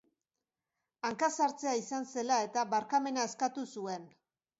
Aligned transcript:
Hankasartzea 1.09 1.73
izan 1.79 2.07
zela 2.13 2.39
eta 2.45 2.63
barkamena 2.71 3.27
eskatu 3.33 3.67
zuen. 3.75 4.09